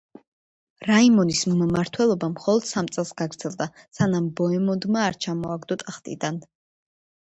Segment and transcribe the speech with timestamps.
[0.87, 6.47] რაიმონის მმართველობა მხოლოდ სამ წელს გაგრძელდა, სანამ ბოემონდმა არ ჩამოაგდო ტახტიდან.